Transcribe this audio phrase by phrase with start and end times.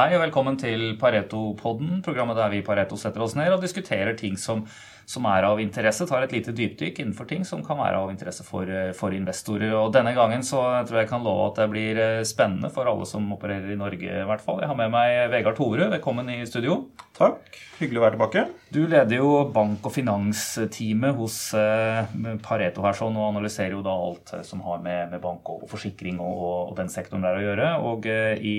[0.00, 4.14] Hei og velkommen til Pareto-podden, programmet der vi i Pareto setter oss ned og diskuterer
[4.16, 4.62] ting som,
[5.04, 6.06] som, er av interesse.
[6.08, 9.74] Tar et lite dypdykk innenfor ting som kan være av interesse for, eh, for, investorer.
[9.76, 12.88] Og denne gangen så tror jeg jeg kan love at det blir eh, spennende for
[12.88, 14.62] alle som opererer i Norge, i hvert fall.
[14.62, 15.90] Jeg har med meg Vegard Tore.
[15.98, 16.86] Velkommen i studio.
[17.20, 17.60] Takk.
[17.80, 18.46] Hyggelig å være tilbake.
[18.72, 23.92] Du leder jo bank- og finansteamet hos eh, Pareto her sånn, og analyserer jo da
[23.92, 26.40] alt som har med, med bank og forsikring og,
[26.70, 27.70] og, den sektoren der å gjøre.
[27.90, 28.56] Og i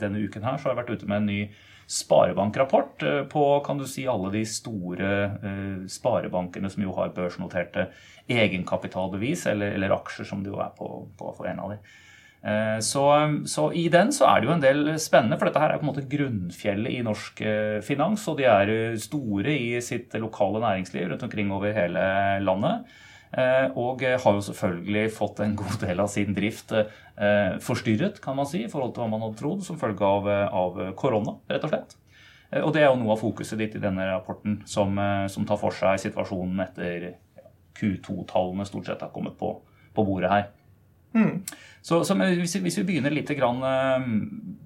[0.00, 1.40] denne uken her så har jeg vært ute med en ny
[1.88, 7.88] sparebankrapport eh, på kan du si, alle de store uh, sparebankene som jo har børsnoterte
[8.28, 11.78] egenkapitalbevis, eller, eller, aksjer, som det jo er på, på for en av de.
[12.44, 13.06] Uh, så,
[13.48, 15.88] så, i den så er det jo en del spennende, for dette her er på
[15.88, 17.40] en måte grunnfjellet i norsk
[17.88, 18.28] finans.
[18.28, 22.04] Og de er store i sitt lokale næringsliv rundt omkring over hele
[22.44, 22.98] landet.
[23.28, 28.36] Eh, og har jo selvfølgelig fått en god del av sin drift eh, forstyrret, kan
[28.38, 31.66] man si, i forhold til hva man hadde trodd, som følge av, av korona, rett
[31.66, 31.96] og slett.
[32.50, 34.96] Eh, og det er jo noe av fokuset ditt i denne rapporten, som,
[35.28, 37.10] som tar for seg situasjonen etter
[37.78, 39.58] Q2-tallene stort sett har kommet på,
[39.94, 40.46] på bordet her.
[41.16, 41.42] Mm.
[41.84, 43.60] Så, så hvis, hvis, vi begynner litt grann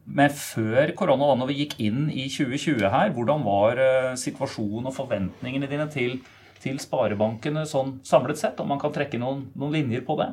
[0.06, 3.83] med før korona, da når vi gikk inn i 2020 her, hvordan var
[4.19, 6.17] situasjonen og forventningene dine til
[6.62, 8.60] til sparebankene sånn samlet sett?
[8.62, 10.30] Om man kan trekke noen, noen linjer på det?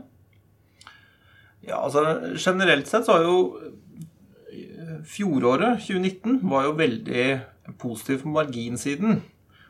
[1.66, 2.04] Ja, altså
[2.38, 3.40] Generelt sett så har jo
[4.54, 7.28] eh, fjoråret, 2019, var jo veldig
[7.82, 9.22] positiv på marginsiden.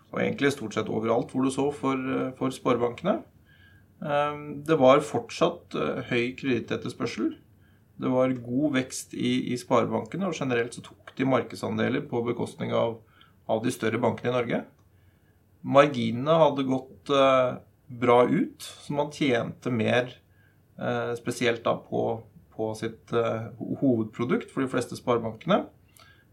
[0.09, 3.19] Og egentlig stort sett overalt hvor du så for, eh, for sparebankene.
[3.99, 5.77] Eh, det var fortsatt
[6.11, 7.33] høy kredittetterspørsel.
[7.99, 12.71] Det var god vekst i, i, sparebankene, og generelt så tok de markedsandeler på bekostning
[12.71, 13.01] av,
[13.49, 14.59] av de større bankene i Norge.
[15.61, 20.13] Marginene hadde gått uh, bra ut, så man tjente mer
[20.79, 22.21] uh, spesielt da på,
[22.55, 25.65] på sitt uh, hovedprodukt for de fleste sparebankene.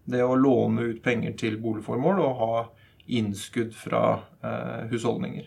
[0.06, 2.64] Det å låne ut penger til boligformål og ha
[3.06, 4.02] innskudd fra
[4.91, 5.44] husholdninger.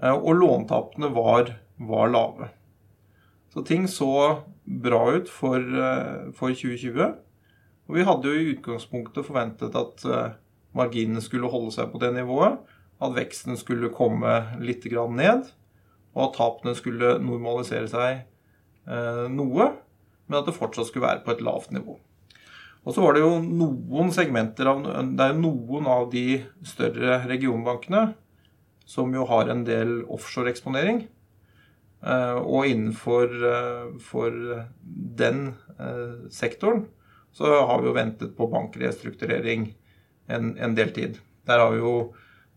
[0.00, 2.48] og låntapene var, var, lave.
[3.52, 5.60] Så ting så bra ut for,
[6.36, 7.16] for 2020.
[7.88, 10.06] Og vi hadde jo i utgangspunktet forventet at
[10.76, 12.60] marginene skulle holde seg på det nivået,
[13.02, 15.48] at veksten skulle komme litt ned,
[16.12, 18.22] og at tapene skulle normalisere seg
[18.86, 19.72] eh, noe,
[20.26, 21.98] men at det fortsatt skulle være på et lavt nivå.
[22.82, 28.08] Og så var det jo noen segmenter av Det er noen av de større regionbankene
[28.88, 31.04] som jo har en del offshore-eksponering.
[32.02, 34.56] Eh, og innenfor eh,
[35.22, 35.44] den
[36.30, 36.84] sektoren
[37.32, 39.70] så har vi jo ventet på bankrestrukturering
[40.36, 41.20] en, en, del tid.
[41.48, 41.94] Der har vi jo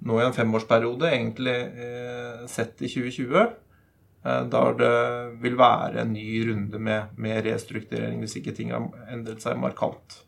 [0.05, 4.95] nå i en femårsperiode egentlig eh, sett i 2020 eh, der det
[5.41, 10.21] vil være en ny runde med, med restrukturering hvis ikke ting har endret seg markant.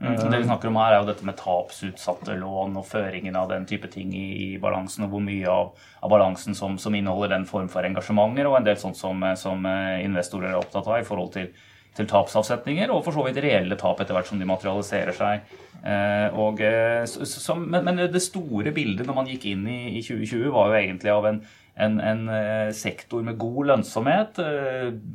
[0.00, 3.50] Mm, det vi snakker om her, er jo dette med tapsutsatte lån og føringen av
[3.50, 7.34] den type ting i, i balansen, og hvor mye av, av balansen som, som, inneholder
[7.34, 11.02] den form for engasjementer, og en del sånt som, som eh, investorer er opptatt av
[11.02, 11.50] i forhold til
[11.96, 15.56] til tapsavsetninger, og for så vidt reelle tap etter hvert som de materialiserer seg.
[15.80, 20.50] Eh, og, eh, som, men, det store bildet når man gikk inn i, i 2020,
[20.54, 21.40] var jo egentlig av en,
[21.80, 24.42] en, en eh, sektor med god lønnsomhet,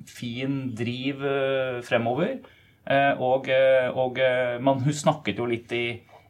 [0.09, 1.23] fin driv
[1.85, 2.37] fremover.
[3.25, 3.47] Og,
[3.97, 4.19] og
[4.61, 5.85] man snakket jo litt i,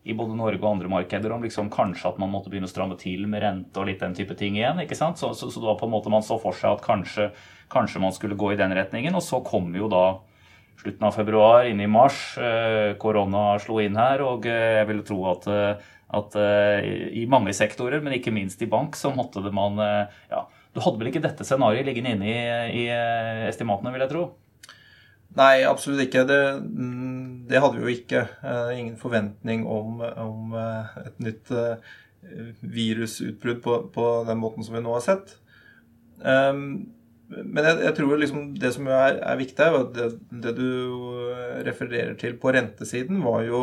[0.08, 2.96] i både Norge og andre markeder om liksom kanskje at man måtte begynne å stramme
[3.02, 4.80] til med rente og litt den type ting igjen.
[4.84, 5.20] ikke sant?
[5.20, 7.28] Så, så, så var på en måte man så for seg at kanskje,
[7.74, 9.18] kanskje man skulle gå i den retningen.
[9.20, 10.06] Og så kom jo da
[10.82, 12.38] slutten av februar, inn i mars.
[12.38, 16.38] Eh, korona slo inn her, og eh, jeg vil tro at, eh, at
[17.18, 19.80] i mange sektorer, men ikke minst i bank, så måtte det man
[20.30, 24.26] ja, Du hadde vel ikke dette scenarioet liggende inne i, i estimatene, vil jeg tro?
[25.36, 26.24] Nei, absolutt ikke.
[26.30, 28.22] Det, mm, det, hadde vi jo ikke.
[28.78, 31.52] Ingen forventning om, om et nytt
[32.62, 35.36] virusutbrudd på, på, den måten som vi nå har sett.
[36.22, 36.94] Um,
[37.28, 40.10] men jeg, jeg, tror liksom det som er, er viktig, er at det,
[40.44, 40.68] det, du
[41.66, 43.60] refererer til på rentesiden, var jo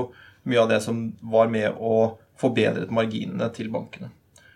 [0.50, 4.08] mye av det som var med å forbedre marginene til bankene.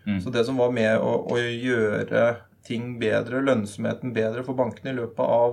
[0.06, 0.20] Mm.
[0.22, 2.36] Så det som var med å, å, gjøre
[2.66, 5.52] ting bedre, lønnsomheten bedre for bankene i løpet av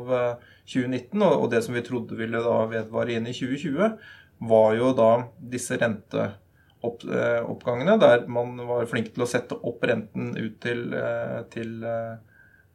[0.66, 3.98] 2019, og, og det som vi trodde ville da vedvare inn i 2020,
[4.50, 5.12] var jo da
[5.54, 10.90] disse renteoppgangene, der man var flink til å sette opp renten ut til,
[11.54, 11.86] til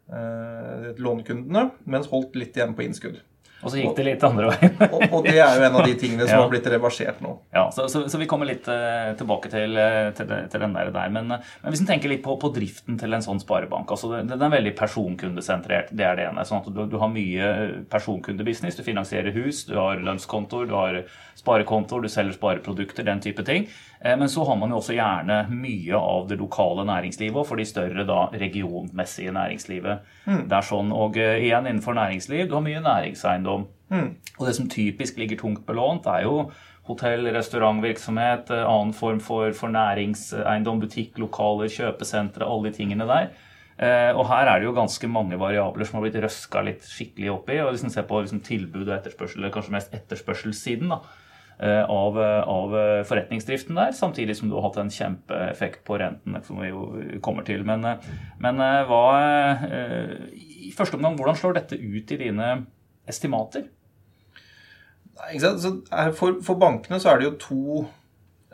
[0.08, 3.18] Eh, lånekundene, mens holdt litt igjen på innskudd.
[3.58, 4.76] Og så gikk det litt andre veien.
[4.86, 6.42] og, og, det er jo en av de tingene som ja.
[6.44, 7.32] har blitt reversert nå.
[7.54, 10.92] Ja, Så, så, så vi kommer litt uh, tilbake til, uh, til, til, den der.
[10.94, 11.10] der.
[11.12, 14.12] Men, uh, men, hvis en tenker litt på, på, driften til en sånn sparebank altså
[14.14, 15.90] Den er veldig personkundesentrert.
[15.90, 16.46] Det er det ene.
[16.46, 17.50] sånn at du, du har mye
[17.90, 18.78] personkundebusiness.
[18.78, 21.02] Du finansierer hus, du har lønnskontoer, du har
[21.38, 23.66] sparekontoer, du selger spareprodukter, den type ting.
[24.04, 27.64] Men så har man jo også gjerne mye av det lokale næringslivet, og for de
[27.66, 30.04] større da regionmessige næringslivet.
[30.28, 30.44] Mm.
[30.46, 33.66] Det er sånn, Og igjen innenfor næringsliv, du har mye næringseiendom.
[33.90, 34.08] Mm.
[34.38, 36.50] Og det som typisk ligger tungt belånt, er jo
[36.88, 43.30] hotell, restaurantvirksomhet, eh, annen form for, for næringseiendom, butikklokaler, kjøpesentre, alle de tingene der.
[43.78, 47.30] Eh, og her er det jo ganske mange variabler som har blitt røska litt skikkelig
[47.36, 47.60] opp i.
[47.62, 51.27] Og en ser på liksom, tilbud og etterspørsel, eller kanskje mest etterspørselssiden da, eh,
[51.58, 52.74] av, av,
[53.08, 56.84] forretningsdriften der, samtidig som du har hatt en kjempeeffekt på renten, som vi jo
[57.24, 57.64] kommer til.
[57.66, 57.82] Men,
[58.38, 59.02] men hva
[60.38, 62.52] I første omgang, hvordan slår dette ut i dine
[63.10, 63.66] estimater?
[66.14, 67.62] For, for, bankene så er det jo to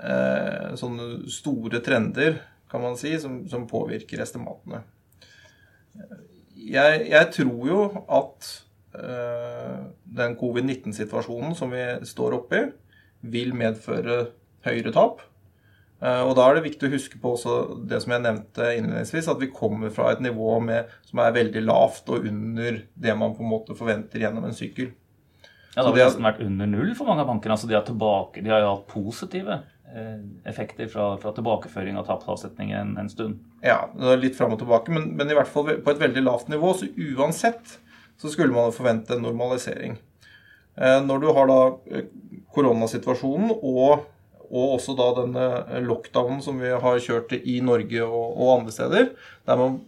[0.00, 2.40] eh, sånne store trender,
[2.70, 4.80] kan man si, som, som påvirker estimatene.
[6.54, 8.48] Jeg, jeg, tror jo at
[8.96, 9.84] eh,
[10.16, 12.64] den covid-19-situasjonen som vi står oppe i,
[13.32, 14.26] vil medføre
[14.66, 15.22] høyere tap.
[16.04, 19.30] Eh, og Da er det viktig å huske på også det som jeg nevnte innledningsvis,
[19.30, 23.36] at vi kommer fra et nivå med, som er veldig lavt og under det man
[23.36, 24.92] på en måte forventer gjennom en sykkel.
[25.74, 27.56] Ja, Det har det nesten vært under null for mange av bankene.
[27.56, 29.56] altså De har, tilbake, de har jo hatt positive
[29.90, 33.40] eh, effekter fra, fra tilbakeføring av tapsavsetning en, en, stund.
[33.64, 36.22] Ja, det er litt fram og tilbake, men, men, i hvert fall på et veldig
[36.22, 36.74] lavt nivå.
[36.78, 37.78] Så uansett
[38.20, 39.96] så skulle man forvente en normalisering.
[40.76, 41.60] Eh, når du har da
[42.54, 44.10] koronasituasjonen og
[44.54, 49.08] og også da denne lockdownen som vi har kjørt i Norge og, og andre steder,
[49.48, 49.80] der man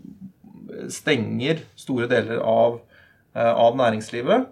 [0.93, 2.81] stenger store deler av,
[3.37, 4.49] eh, av, næringslivet,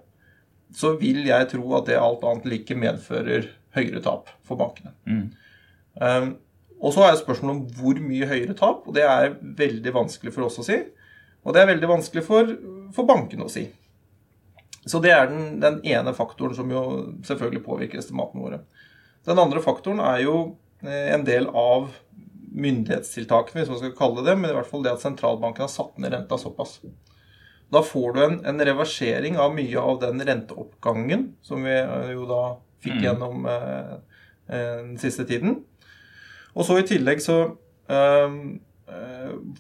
[0.75, 4.95] så vil jeg tro at det alt annet like medfører høyere tap for bankene.
[5.07, 5.27] Mm.
[5.99, 6.31] Um,
[6.83, 10.47] og så er spørsmålet om hvor mye høyere tap, og det er veldig vanskelig for
[10.47, 10.81] oss å si.
[11.45, 12.51] Og det er veldig vanskelig for,
[12.95, 13.67] for bankene å si.
[14.85, 16.83] Så det er den, den, ene faktoren som jo
[17.25, 18.61] selvfølgelig påvirker estimatene våre.
[19.25, 20.37] Den andre faktoren er jo
[20.85, 21.89] eh, en del av
[22.55, 25.97] myndighetstiltakene, hvis man skal kalle det men i hvert fall det at sentralbanken har satt
[25.99, 26.79] ned renta såpass.
[27.73, 32.29] Da får du en, en, reversering av mye av den renteoppgangen som vi eh, jo
[32.29, 32.43] da
[32.85, 33.05] fikk mm.
[33.09, 33.95] gjennom eh,
[34.53, 35.63] eh, den siste tiden.
[36.55, 37.39] Og så i tillegg så
[37.89, 38.37] eh,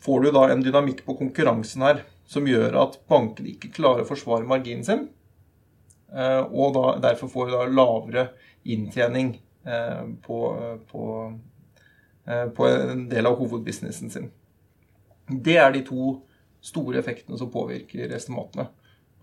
[0.05, 4.09] får du da en dynamikk på konkurransen her som gjør at bankene ikke klarer å
[4.09, 5.09] forsvare marginen sin.
[6.15, 8.29] Eh, og da, derfor får du da lavere
[8.65, 9.35] inntjening
[9.65, 10.57] Eh, på,
[10.91, 11.33] på,
[12.25, 14.31] eh, på en del av hovedbusinessen sin.
[15.29, 16.19] Det er de to
[16.61, 18.67] store effektene som påvirker estimatene.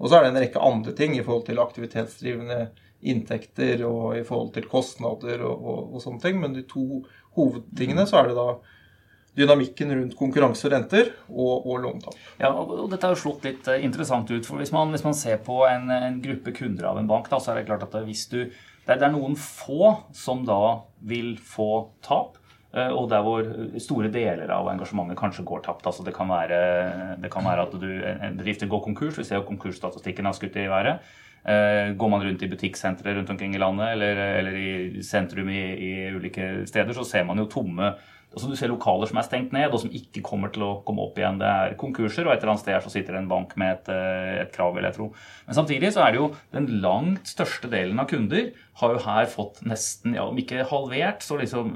[0.02, 2.72] Og så er det en rekke andre ting i forhold til aktivitetsdrivende
[3.06, 6.42] inntekter og i forhold til kostnader og, og, og sånne ting.
[6.42, 7.04] Men de to
[7.38, 8.48] hovedtingene så er det da
[9.38, 12.18] dynamikken rundt konkurranse og renter og, og låntap.
[12.42, 14.44] Ja, og Dette har jo slått litt eh, interessant ut.
[14.48, 17.40] for Hvis man, hvis man ser på en, en, gruppe kunder av en bank, da,
[17.40, 18.44] så er det klart at hvis du
[18.82, 22.40] det er, noen få som da vil få tap.
[22.74, 23.48] Eh, og der hvor
[23.84, 25.88] store deler av engasjementet kanskje går tapt.
[25.88, 26.62] Altså det, kan være,
[27.22, 29.20] det kan være at du, en bedrift går konkurs.
[29.22, 31.04] Vi ser jo konkursstatistikken har skutt i været.
[31.42, 35.62] Eh, går man rundt i butikksentre rundt omkring i landet eller, eller i sentrum i,
[35.74, 37.96] i, ulike steder, så ser man jo tomme
[38.32, 41.04] altså Du ser lokaler som er stengt ned, og som ikke kommer til å komme
[41.04, 41.40] opp igjen.
[41.42, 43.92] Det er konkurser, og et eller annet sted så sitter det en bank med et,
[43.92, 45.10] eh, et, krav, vil jeg tro.
[45.48, 49.28] Men samtidig så er det jo den langt største delen av kunder har jo her
[49.32, 51.76] fått nesten, ja, om ikke halvert, så liksom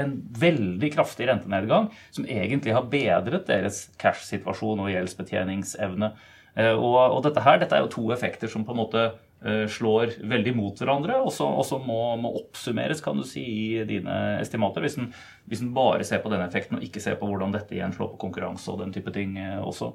[0.00, 6.12] en veldig kraftig rentenedgang som egentlig har bedret deres cash-situasjon og gjeldsbetjeningsevne.
[6.56, 9.66] Eh, og, og dette her, dette er jo to effekter som på en måte Eh,
[9.72, 14.84] slår veldig mot hverandre, og som må, må, oppsummeres kan du si, i dine estimater.
[14.84, 15.08] Hvis en,
[15.48, 18.12] hvis en bare ser på den effekten og ikke ser på hvordan dette igjen slår
[18.12, 19.94] på konkurranse og den type ting eh, også.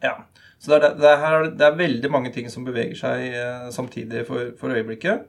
[0.00, 0.14] Ja,
[0.56, 4.54] så det er, det er, det er veldig mange ting som beveger seg samtidig for,
[4.56, 5.26] for øyeblikket.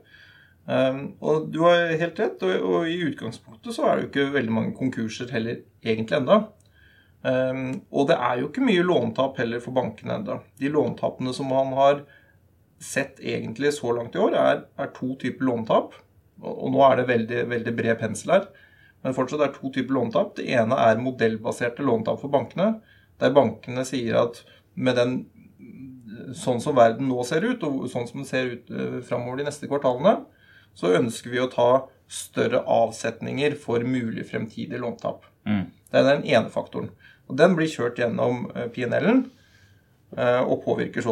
[0.70, 4.34] Um, og du har helt rett, og, og, i utgangspunktet så er det jo ikke
[4.36, 6.36] veldig mange konkurser heller egentlig enda.
[7.20, 10.38] Um, og det er jo ikke mye låntap heller for bankene enda.
[10.60, 12.04] De låntapene som man har
[12.80, 15.98] sett egentlig så langt i år, er, er to typer låntap.
[16.40, 18.48] Og, og, nå er det veldig, veldig bred pensel her.
[19.04, 20.32] Men fortsatt er to typer låntap.
[20.38, 22.78] Det ene er modellbaserte låntap for bankene.
[23.20, 24.40] Der bankene sier at
[24.80, 25.20] med den
[26.36, 29.48] sånn som verden nå ser ut, og sånn som den ser ut uh, framover de
[29.48, 30.22] neste kvartalene,
[30.76, 31.70] så ønsker vi å ta
[32.10, 35.26] større avsetninger for mulig fremtidig låntap.
[35.46, 35.68] Mm.
[35.90, 36.90] Det er den ene faktoren.
[37.30, 39.28] Og Den blir kjørt gjennom uh, PNL-en.
[40.18, 41.04] Eh, og påvirker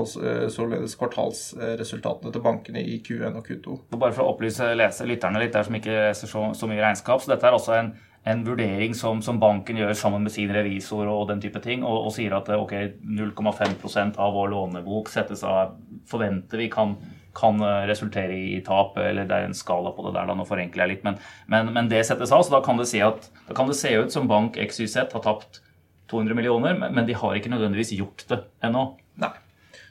[0.51, 3.77] således kvartalsresultatene til bankene i Q1 og Q2.
[3.95, 7.23] Bare for å opplyse lese, lytterne litt der som ikke leser så, så mye regnskap.
[7.23, 7.93] så Dette er også en,
[8.27, 12.09] en vurdering som, som, banken gjør sammen med sin revisor og den type ting, og,
[12.09, 12.75] og sier at ok,
[13.21, 15.79] 0,5% av vår lånebok settes av,
[16.11, 16.97] forventer vi kan,
[17.39, 20.89] kan resultere i tap, eller det er en skala på det der, da, nå forenkler
[20.89, 22.43] jeg litt, men, men, men det settes av.
[22.43, 25.23] Så da kan det, si at, da kan det se ut som bank XYZ har
[25.23, 25.63] tapt
[26.11, 28.85] 200 millioner, men de har ikke nødvendigvis gjort det ennå.
[29.21, 29.35] Nei.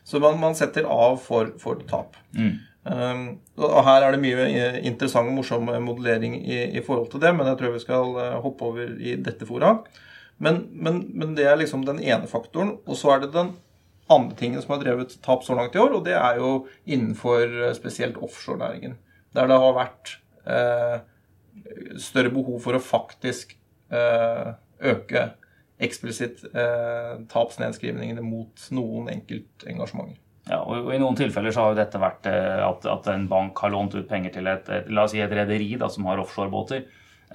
[0.08, 2.16] Så man, man setter av for, for tap.
[2.38, 2.54] Mm.
[2.88, 3.24] Um,
[3.60, 7.34] og Her er det mye eh, interessant og morsom modellering i, i, forhold til det,
[7.36, 9.74] men jeg tror vi skal eh, hoppe over i dette fora.
[10.38, 12.78] Men, men, men, det er liksom den ene faktoren.
[12.86, 13.56] Og så er det den
[14.14, 16.54] andre tingen som har drevet tap så langt i år, og det er jo
[16.86, 18.96] innenfor eh, spesielt offshorenæringen.
[19.36, 20.14] Der det har vært
[20.48, 21.02] eh,
[22.00, 23.58] større behov for å faktisk
[23.92, 24.54] eh,
[24.94, 25.28] øke
[25.78, 30.22] eksplisitt eh, tapsnedskrivningene mot noen enkeltengasjementer.
[30.48, 33.60] Ja, og I noen tilfeller så har jo dette vært eh, at, at en bank
[33.64, 36.86] har lånt ut penger til et, et la oss si et rederi som har offshorebåter.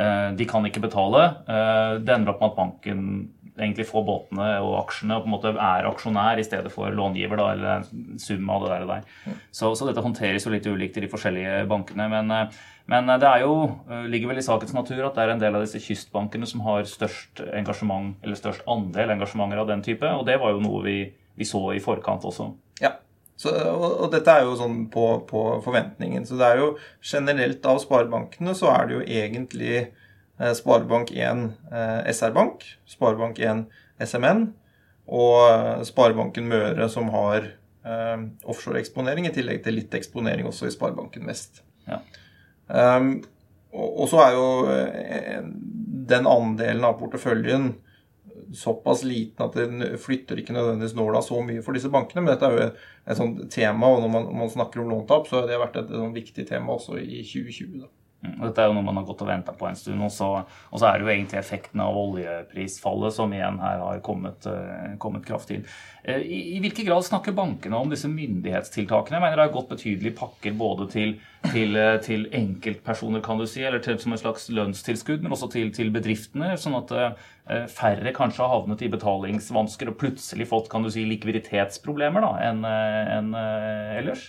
[0.01, 1.25] Eh, de kan ikke betale.
[1.45, 3.07] Eh, det ender opp med at banken
[3.63, 7.41] egentlig få båtene og aksjene og på en måte er aksjonær i stedet for långiver,
[7.41, 8.85] da, eller sum av det der.
[8.85, 9.39] Og der.
[9.51, 12.09] Så, så, dette håndteres jo litt ulikt i de forskjellige bankene.
[12.13, 12.61] Men, eh,
[12.93, 13.55] men det er jo,
[13.89, 16.65] eh, ligger vel i sakens natur at det er en del av disse kystbankene som
[16.67, 20.85] har størst engasjement, eller størst andel engasjementer av den type, og det var jo noe
[20.87, 20.99] vi,
[21.39, 22.51] vi så i forkant også.
[22.83, 22.97] Ja,
[23.43, 26.27] så, og, og, dette er jo sånn på, på, forventningen.
[26.29, 26.69] Så det er jo
[27.01, 29.91] generelt av sparebankene så er det jo egentlig eh,
[30.59, 33.67] Sparebank1 eh, SR-bank, Sparebank1
[34.03, 34.49] SMN
[35.13, 40.75] og eh, Sparebanken Møre som har eh, offshore-eksponering, i tillegg til litt eksponering også i
[40.75, 41.63] Sparebanken Vest.
[41.89, 42.03] Ja.
[42.73, 43.17] Um,
[43.73, 45.41] og, så er jo eh,
[46.13, 47.73] den andelen av porteføljen
[48.53, 52.25] såpass liten at den flytter ikke nødvendigvis nåla så mye for disse bankene.
[52.25, 54.93] Men dette er jo et, et sånt tema, og når man, når man snakker om
[54.93, 57.81] låntap, så har det vært et, et, et viktig tema også i 2020.
[57.81, 57.91] da.
[58.23, 60.03] Mm, og dette er jo noe man har gått og venta på en stund.
[60.07, 64.03] Og så, og så, er det jo egentlig effekten av oljeprisfallet som igjen her har
[64.07, 65.65] kommet, uh, kommet kraftig inn.
[66.07, 69.19] Uh, i, i, hvilken grad snakker bankene om disse myndighetstiltakene?
[69.19, 71.17] Jeg mener det har gått betydelige pakker både til,
[71.51, 75.51] til, uh, til, enkeltpersoner, kan du si, eller til, som et slags lønnstilskudd, men også
[75.57, 76.55] til, til bedriftene.
[76.61, 76.95] Sånn at
[77.75, 83.35] færre kanskje har havnet i betalingsvansker og plutselig fått kan du si, likviditetsproblemer enn en,
[83.99, 84.29] ellers.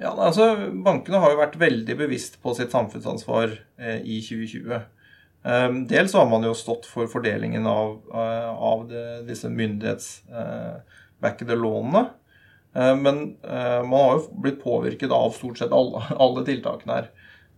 [0.00, 4.72] Ja, altså Bankene har jo vært veldig bevisst på sitt samfunnsansvar eh, i 2020.
[5.44, 11.60] Eh, dels har man jo stått for fordelingen av, eh, av det, disse myndighetsbackede eh,
[11.60, 12.06] lånene.
[12.72, 17.06] Eh, men eh, man har jo blitt påvirket av stort sett alle, alle tiltakene her.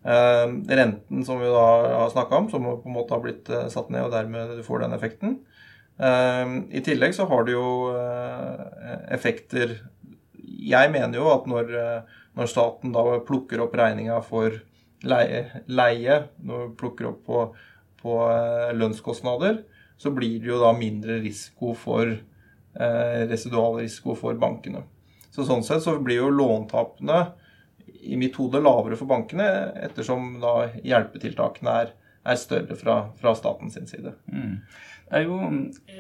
[0.02, 4.02] renten som vi da har snakka om, som på en måte har blitt satt ned,
[4.02, 5.36] og dermed du får den effekten.
[6.74, 7.94] I tillegg så har det jo
[9.14, 9.76] effekter
[10.42, 11.70] Jeg mener jo at når
[12.38, 14.54] når staten da plukker opp regninga for
[15.04, 17.44] leie, leie når du plukker opp på,
[18.02, 19.62] på eh, lønnskostnader,
[20.00, 24.84] så blir det jo da mindre risiko for eh, residualrisiko for bankene.
[25.32, 27.22] Så Sånn sett så blir jo låntapene
[28.02, 29.46] i mitt hode lavere for bankene,
[29.86, 31.92] ettersom da hjelpetiltakene er,
[32.24, 34.14] er større fra, fra statens side.
[34.30, 34.58] Mm.
[35.12, 35.36] Det er jo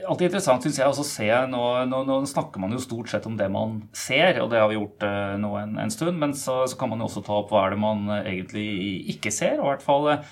[0.08, 3.34] alltid interessant, syns jeg, å se nå, nå, nå, snakker man jo stort sett om
[3.36, 6.16] det man ser, og det har vi gjort uh, nå en, en, stund.
[6.22, 8.64] Men så, så, kan man jo også ta opp hva er det man uh, egentlig
[9.12, 9.60] ikke ser.
[9.60, 10.24] og i hvert fall uh,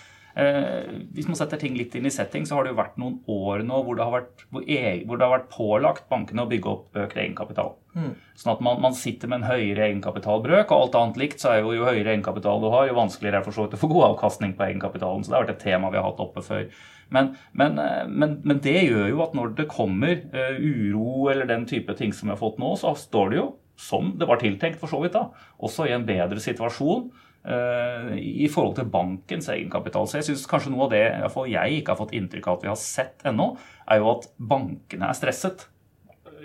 [1.12, 3.66] Hvis man setter ting litt inn i setting, så har det jo vært noen år
[3.68, 6.72] nå hvor det har vært, hvor eg, hvor det har vært pålagt bankene å bygge
[6.72, 7.74] opp økt egenkapital.
[7.90, 8.12] Mm.
[8.38, 11.64] Sånn at man, man, sitter med en høyere egenkapitalbrøk, og alt annet likt, så er
[11.64, 14.66] jo jo høyere egenkapital du har, jo vanskeligere er for å få god avkastning på
[14.68, 15.24] egenkapitalen.
[15.24, 16.68] Så det har vært et tema vi har hatt oppe før.
[17.10, 21.48] Men, men, eh, men, men, det gjør jo at når det kommer uh, uro eller
[21.50, 23.48] den type ting som vi har fått nå, så står det jo,
[23.80, 25.26] som det var tiltenkt for så vidt, da,
[25.58, 30.06] også i en bedre situasjon uh, i forhold til bankens egenkapital.
[30.06, 32.46] Så jeg syns kanskje noe av det i hvert fall jeg ikke har fått inntrykk
[32.46, 33.50] av at vi har sett ennå,
[33.90, 35.66] er jo at bankene er stresset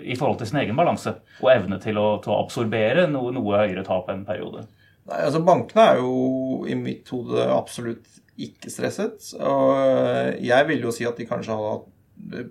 [0.02, 3.62] i forhold til sin egen balanse og evne til å, til å absorbere noe, noe
[3.62, 4.66] høyere tap en periode.
[5.06, 9.30] Nei, altså Bankene er jo i mitt hode absolutt ikke stresset.
[9.38, 12.46] Og jeg vil jo si at de kanskje hadde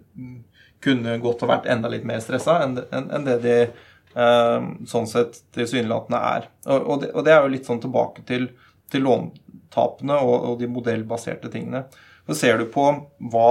[0.86, 5.40] kunne godt ha vært enda litt mer stressa enn, enn det de eh, sånn sett
[5.56, 6.50] tilsynelatende er.
[6.68, 8.50] Og, det, og, det, er jo litt sånn tilbake til,
[8.92, 11.86] til låntapene og, og, de modellbaserte tingene.
[12.30, 12.86] Så ser du på
[13.32, 13.50] hva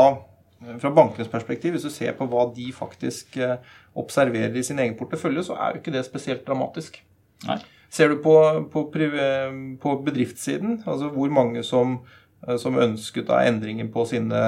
[0.81, 3.57] fra bankenes perspektiv, hvis du ser på hva de faktisk eh,
[4.01, 7.01] observerer i sin egen portefølje, så er jo ikke det spesielt dramatisk.
[7.49, 7.61] Nei.
[7.95, 8.35] Ser du på,
[8.73, 12.01] på, på bedriftssiden, altså hvor mange som
[12.49, 14.45] Eh, som ønsket da endringen på sine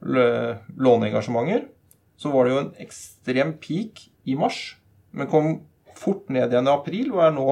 [0.00, 1.66] låneengasjementer,
[2.20, 4.76] så var det jo en ekstrem peak i mars.
[5.10, 5.46] men kom
[5.98, 7.46] fort ned igjen i april og er nå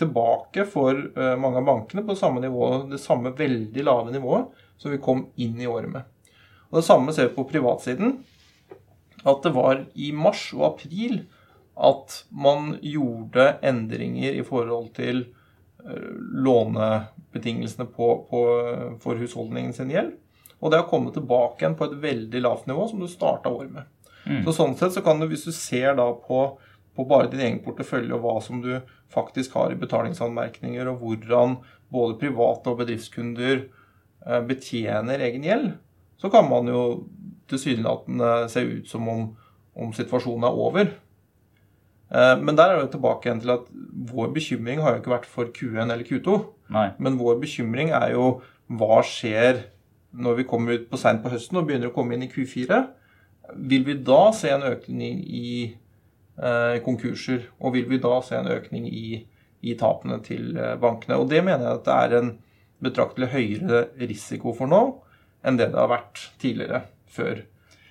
[0.00, 4.48] tilbake for eh, mange av bankene på samme nivå, det samme veldig lave nivået
[4.80, 6.08] som vi kom inn i året med.
[6.70, 8.18] Og Det samme ser vi på privatsiden.
[9.26, 11.24] At det var i mars og april
[11.76, 15.26] at man gjorde endringer i forhold til
[15.84, 16.12] eh,
[16.46, 18.44] lånebetingelsene på, på,
[19.02, 20.14] for husholdningen sin gjeld.
[20.60, 23.74] Og det har kommet tilbake igjen på et veldig lavt nivå, som du starta året
[23.74, 23.90] med.
[24.24, 24.42] Mm.
[24.46, 26.46] Så Sånn sett så kan du, hvis du ser da på,
[26.96, 28.72] på bare din egen portefølje og hva som du
[29.12, 31.58] faktisk har i betalingsanmerkninger, og hvordan
[31.92, 35.74] både private og bedriftskunder eh, betjener egen gjeld,
[36.16, 36.82] så kan man jo
[37.50, 39.26] tilsynelatende se ut som om,
[39.76, 40.90] om situasjonen er over.
[42.10, 43.70] Eh, men der er det tilbake igjen til at
[44.10, 46.36] vår bekymring har jo ikke vært for Q1 eller Q2.
[46.74, 46.88] Nei.
[47.02, 48.28] Men vår bekymring er jo
[48.66, 49.64] hva skjer
[50.16, 52.80] når vi kommer ut på seint på høsten og begynner å komme inn i Q4.
[53.70, 57.50] Vil vi da se en økning i eh, konkurser?
[57.60, 59.20] Og vil vi da se en økning i,
[59.62, 61.20] i tapene til eh, bankene?
[61.20, 62.32] Og det mener jeg at det er en
[62.86, 64.82] betraktelig høyere risiko for nå
[65.46, 67.44] enn det det har vært tidligere, før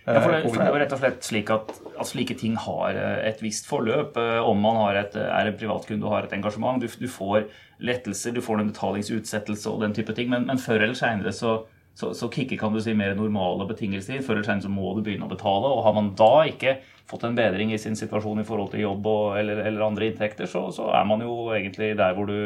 [0.05, 2.53] ja, for det, for det, er jo rett og slett slik at, at, slike ting
[2.61, 4.19] har eh, et visst forløp.
[4.21, 6.77] Eh, om man et, er en privatkunde og har et engasjement.
[6.77, 7.47] Du, du, får
[7.81, 10.29] lettelser, du får en betalingsutsettelse og den type ting.
[10.29, 11.55] Men, men før eller seinere så,
[11.97, 14.21] så, så, kicker kan du si mer normale betingelser.
[14.21, 15.73] Før eller seinere så må du begynne å betale.
[15.73, 16.77] Og har man da ikke
[17.09, 20.45] fått en bedring i sin situasjon i forhold til jobb og, eller, eller, andre inntekter,
[20.49, 22.37] så, så er man jo egentlig der hvor du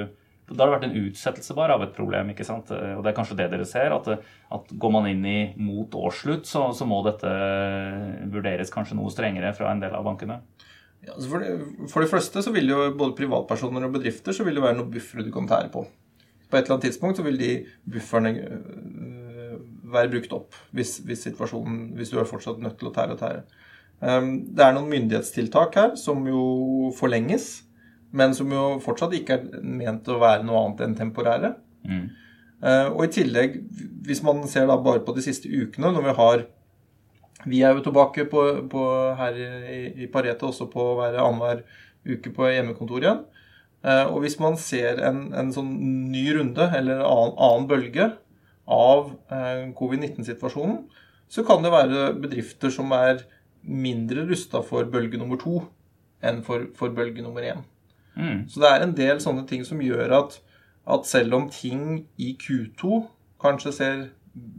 [0.50, 2.32] da har det vært en utsettelse bare av et problem.
[2.34, 2.72] ikke sant?
[2.74, 3.94] Og Det er kanskje det dere ser.
[3.96, 4.08] At,
[4.56, 7.30] at går man inn i mot årsslutt, så, så, må dette
[8.34, 10.42] vurderes kanskje noe strengere fra en del av bankene.
[11.06, 14.44] Ja, altså for, de, for, de, fleste så vil jo både privatpersoner og bedrifter så
[14.48, 15.86] vil det være noen buffere du kan tære på.
[16.50, 17.54] På et eller annet tidspunkt så vil de
[17.94, 19.56] bufferne øh,
[19.94, 23.22] være brukt opp hvis, hvis, situasjonen, hvis du er fortsatt nødt til å tære og
[23.22, 23.46] tære.
[24.00, 26.42] Um, det er noen myndighetstiltak her som jo
[26.96, 27.50] forlenges
[28.12, 31.54] men som jo fortsatt ikke er ment å være noe annet enn temporære.
[31.86, 32.06] Mm.
[32.60, 33.60] Uh, og i tillegg,
[34.08, 36.48] hvis man ser da bare på de siste ukene, når vi har
[37.48, 38.82] Vi er jo tilbake på, på
[39.16, 41.62] her i, i Pareto også på å være annenhver
[42.04, 43.22] uke på hjemmekontor igjen.
[43.80, 45.70] Uh, og hvis man ser en, en, sånn
[46.12, 48.10] ny runde, eller annen, annen bølge,
[48.70, 50.82] av uh, covid-19-situasjonen,
[51.32, 53.24] så kan det være bedrifter som er
[53.64, 55.62] mindre rusta for bølge nummer to
[56.20, 57.64] enn for, for bølge nummer én.
[58.20, 58.46] Mm.
[58.52, 60.40] Så det er en del sånne ting som gjør at,
[60.90, 63.04] at selv om ting i Q2
[63.40, 64.06] kanskje ser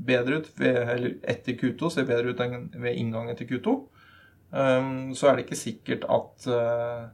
[0.07, 3.77] bedre ut ved, eller etter Q2 ser bedre ut enn ved inngangen til Q2,
[4.57, 7.09] um, så er det ikke sikkert at uh,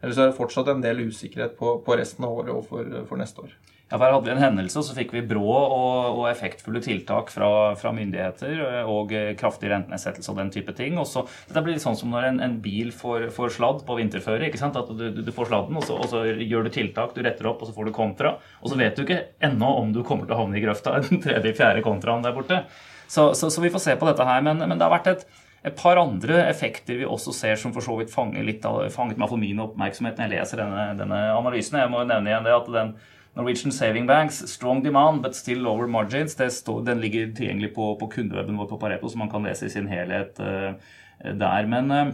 [0.00, 2.86] Eller så er det fortsatt en del usikkerhet på, på resten av året og for,
[3.04, 3.50] for neste år.
[3.90, 7.32] Ja, Der hadde vi en hendelse, og så fikk vi brå og, og effektfulle tiltak
[7.34, 10.94] fra, fra, myndigheter eh, og eh, kraftig rentenedsettelse og den type ting.
[11.02, 13.98] Og så, dette blir litt sånn som når en, en bil får, får, sladd på
[13.98, 14.46] vinterføre.
[14.46, 14.78] ikke sant?
[14.78, 17.50] At du, du, du får sladden, og så, og så, gjør du tiltak, du retter
[17.50, 18.36] opp, og så får du kontra.
[18.62, 21.26] Og så vet du ikke ennå om du kommer til å havne i grøfta den
[21.26, 22.62] tredje, fjerde kontraen der borte.
[23.10, 24.46] Så, så, så, vi får se på dette her.
[24.46, 25.30] Men, men det har vært et,
[25.66, 29.18] et par andre effekter vi også ser som for så vidt fanger litt av, fanget
[29.18, 31.82] meg for min oppmerksomhet når jeg leser denne, denne analysen.
[31.82, 33.00] Jeg må nevne igjen det at den
[33.40, 36.36] Norwegian Saving Banks, strong demand, but still lower margins.
[36.54, 39.72] Stod, den ligger tilgjengelig på, på kundeweben vår på Pareto, så man kan lese i
[39.72, 40.76] sin helhet uh,
[41.24, 41.66] der.
[41.66, 42.12] Men uh,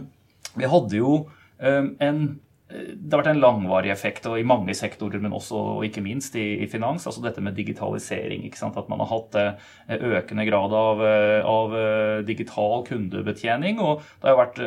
[0.55, 1.11] vi hadde jo
[1.59, 5.85] uh, en det har vært en langvarig effekt og i mange sektorer, men også og
[5.87, 7.05] ikke minst i, i, finans.
[7.07, 8.43] altså Dette med digitalisering.
[8.51, 13.79] At man har hatt eh, økende grad av, eh, av, eh, digital kundebetjening.
[13.79, 14.59] Og det har vært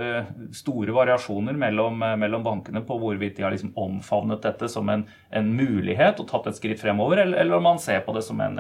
[0.57, 5.53] store variasjoner mellom, mellom bankene på hvorvidt de har liksom omfavnet dette som en, en,
[5.61, 8.57] mulighet og tatt et skritt fremover, eller, eller om man ser på det som en,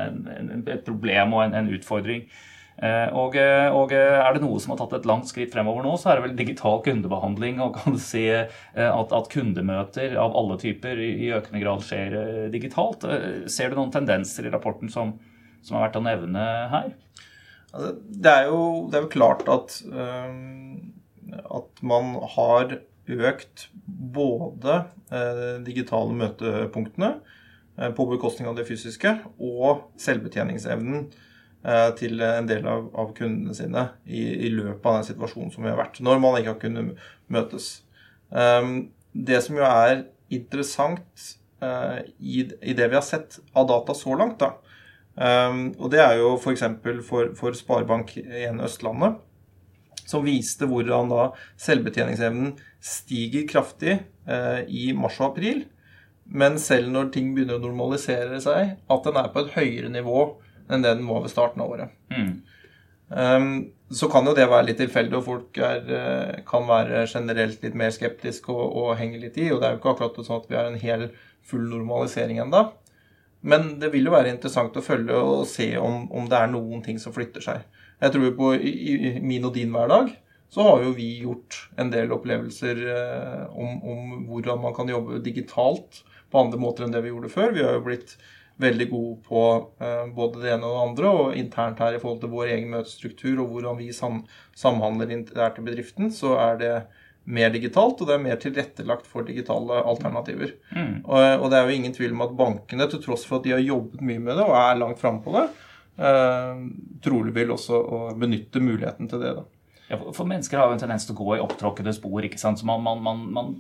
[0.69, 2.27] et problem og en, utfordring.
[2.81, 5.85] Eh, og, eh, og, eh, er det noe som har tatt et langt skritt fremover
[5.85, 10.57] nå, så er det vel digital kundebehandling og kan si at, at kundemøter av alle
[10.63, 12.17] typer i økende grad skjer
[12.53, 13.05] digitalt.
[13.53, 15.19] Ser du noen tendenser i rapporten som,
[15.61, 16.95] som er verdt å nevne her?
[17.71, 19.77] Altså, det, er jo, det er jo klart at,
[21.61, 22.79] at man har
[23.11, 24.83] økt både
[25.67, 27.13] digitale møtepunktene
[27.97, 31.11] på bekostning av det fysiske, og selvbetjeningsevnen
[31.99, 35.69] til en del av, av kundene sine i, i, løpet av den situasjonen som vi
[35.69, 37.67] har vært, når man ikke har kunnet møtes.
[38.31, 41.27] Um, det som jo er interessant
[41.63, 44.55] uh, i, i, det vi har sett av data så langt, da,
[45.51, 46.65] um, og det er jo f.eks.
[46.85, 49.19] for, for, for Sparebank1 Østlandet,
[50.11, 51.29] som viste hvordan da
[51.61, 55.67] selvbetjeningsevnen stiger kraftig uh, i mars og april,
[56.31, 60.23] men selv når ting begynner å normalisere seg, at den er på et høyere nivå
[60.71, 61.95] enn det den var ved starten av året.
[62.15, 62.33] Mm.
[63.11, 63.53] Um,
[63.91, 67.75] så kan jo det være litt tilfeldig, og folk er, eh, kan være generelt litt
[67.75, 69.49] mer skeptiske og, og henge litt i.
[69.51, 71.09] Og det er jo ikke akkurat sånn at vi har en hel
[71.43, 72.69] full normalisering enda.
[73.41, 76.85] Men det vil jo være interessant å følge og se om, om det er noen
[76.87, 77.65] ting som flytter seg.
[78.01, 80.13] Jeg tror på i, i min og din hverdag
[80.51, 85.21] så har jo vi gjort en del opplevelser eh, om, om, hvordan man kan jobbe
[85.23, 87.55] digitalt på andre måter enn det vi gjorde før.
[87.55, 88.17] Vi har jo blitt
[88.61, 89.43] veldig gode på
[89.81, 92.73] eh, både det ene og det andre, og internt her i forhold til vår egen
[92.75, 94.23] møtestruktur og hvordan vi sam
[94.59, 96.75] samhandler internt i bedriften, så er det
[97.31, 100.55] mer digitalt, og det er mer tilrettelagt for digitale alternativer.
[100.73, 101.05] Mm.
[101.05, 103.55] Og, og, det er jo ingen tvil om at bankene, til tross for at de
[103.55, 105.47] har jobbet mye med det og er langt framme på det,
[106.01, 106.67] eh,
[107.05, 107.83] trolig vil også
[108.21, 109.35] benytte muligheten til det.
[109.39, 109.47] da.
[109.91, 112.23] Ja, for mennesker har jo en tendens til å gå i opptråkkede spor.
[112.23, 112.61] ikke sant?
[112.61, 113.55] Så man, man, man, man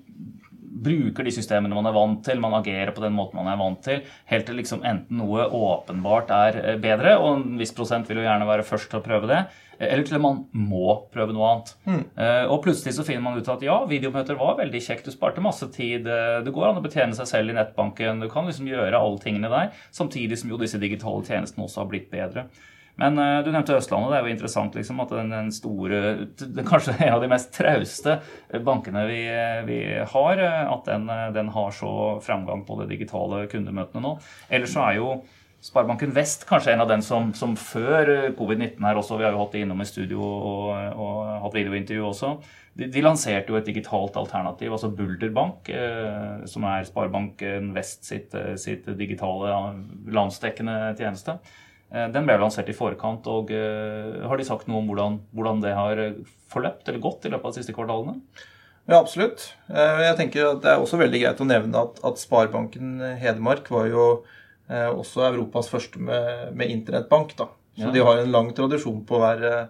[0.80, 3.82] bruker de systemene man er vant til, man agerer på den måten man er vant
[3.84, 8.22] til, helt til liksom enten noe åpenbart er eh, bedre, og en viss prosent vil
[8.22, 9.42] jo gjerne være først til å prøve det,
[9.80, 11.70] eller til at man må prøve noe annet.
[11.88, 12.02] Mm.
[12.52, 15.70] Og plutselig så finner man ut at ja, videomøter var veldig kjekt, du sparte masse
[15.72, 19.00] tid, eh, det går an å betjene seg selv i nettbanken, du kan liksom gjøre
[19.00, 22.48] alle tingene der, samtidig som jo disse digitale tjenestene også har blitt bedre.
[23.00, 24.12] Men uh, du nevnte Østlandet.
[24.12, 26.00] Det er jo interessant liksom, at den, den, store
[26.40, 28.20] den, Kanskje en av de mest trauste
[28.66, 29.20] bankene vi,
[29.66, 29.80] vi
[30.12, 31.92] har, at den, den, har så
[32.24, 34.16] framgang på de digitale kundemøtene nå.
[34.52, 35.12] Ellers så er jo
[35.60, 39.42] Sparebanken Vest kanskje en av den som, som før covid-19 her også, vi har jo
[39.42, 42.30] hatt det innom i studio og, og hatt videointervju også,
[42.80, 48.08] de, de, lanserte jo et digitalt alternativ, altså Bulder Bank, eh, som er Sparebanken Vest
[48.08, 49.58] sitt, sitt digitale
[50.08, 51.36] landsdekkende tjeneste.
[51.90, 55.62] Eh, den ble lansert i forkant, og eh, har de sagt noe om hvordan, hvordan
[55.64, 56.02] det har
[56.52, 58.20] forløpt eller gått i løpet av de siste kvartalene?
[58.86, 59.48] Ja, absolutt.
[59.68, 63.70] Eh, jeg tenker at Det er også veldig greit å nevne at, at Sparebanken Hedmark
[63.72, 64.10] var jo
[64.70, 67.32] også Europas første med, med internettbank.
[67.34, 67.48] da.
[67.74, 67.90] Så ja.
[67.90, 69.64] de har en lang tradisjon på å være,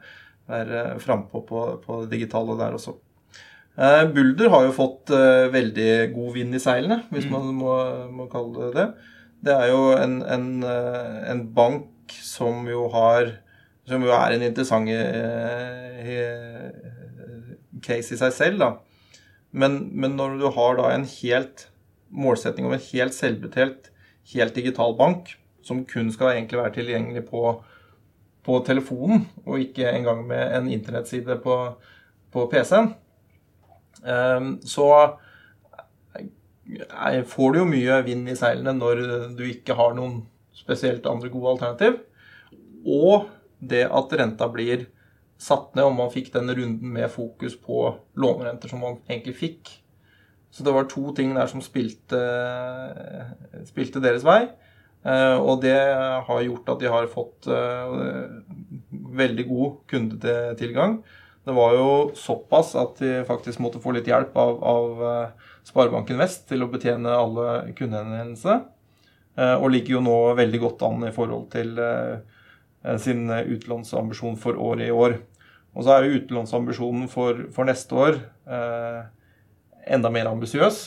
[0.44, 2.92] være frampå på, på det digitale der også.
[4.12, 5.08] Bulder har jo fått
[5.54, 7.32] veldig god vind i seilene, hvis mm.
[7.32, 7.78] man må,
[8.12, 8.86] må, kalle det det.
[9.48, 13.36] Det er jo en, en, en bank som jo har
[13.88, 16.68] Som jo er en interessant eh,
[17.82, 18.68] case i seg selv, da.
[19.50, 21.64] Men, men, når du har da en helt
[22.10, 23.88] målsetting om en helt selvbetjent,
[24.34, 25.32] helt digital bank,
[25.66, 27.42] som kun skal egentlig være tilgjengelig på,
[28.46, 31.56] på telefonen, og ikke engang med en internettside på,
[32.30, 32.92] på PC-en,
[34.04, 34.90] eh, så
[37.26, 39.02] får du jo mye vind i seilene når
[39.34, 40.20] du ikke har noen
[40.60, 42.00] spesielt andre gode alternativ.
[42.84, 43.28] Og
[43.60, 44.86] det at renta blir
[45.40, 47.86] satt ned, og man fikk den runden med fokus på
[48.20, 49.70] lånerenter som man egentlig fikk.
[50.50, 52.18] Så det var to ting der som spilte,
[53.68, 54.42] spilte deres vei.
[55.06, 55.78] Eh, og det
[56.26, 57.94] har gjort at de har fått eh,
[59.20, 60.98] veldig god kundetilgang.
[61.46, 66.20] Det var jo såpass at de faktisk måtte få litt hjelp av, av eh, Sparebanken
[66.20, 67.46] Vest til å betjene alle
[67.78, 68.60] kundehenvendelsene.
[69.40, 71.78] Og ligger jo nå veldig godt an i forhold til
[72.82, 75.18] Eh, sin utlånsambisjon for året i år.
[75.74, 78.16] Og så er jo utlånsambisjonen for, for neste år
[78.50, 79.02] eh,
[79.94, 80.80] enda mer ambisiøs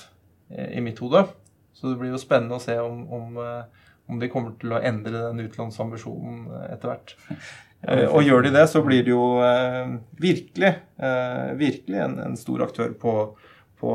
[0.52, 1.26] eh, i mitt hode.
[1.74, 4.82] Så det blir jo spennende å se om, om, eh, om de kommer til å
[4.82, 7.16] endre den utlånsambisjonen etter hvert.
[7.84, 10.74] Eh, og gjør de det, så blir det jo eh, virkelig,
[11.60, 13.16] virkelig en, en, stor aktør på,
[13.84, 13.94] på,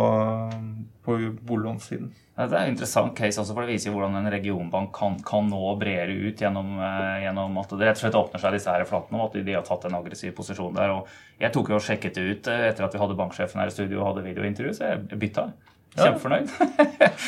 [1.04, 2.10] på boliglånssiden.
[2.38, 5.48] Det er en interessant case, også, for det viser jo hvordan en regionbank kan, kan
[5.50, 8.84] nå bredere ut gjennom, eh, gjennom, at det rett og slett åpner seg disse her
[8.86, 10.92] flatene, og at de har tatt en aggressiv posisjon der.
[10.92, 13.72] og Jeg tok jo og sjekket det ut eh, etter at vi hadde banksjefen her
[13.72, 15.48] i studio og hadde videointervju, så jeg bytta.
[15.96, 16.52] Kjempefornøyd.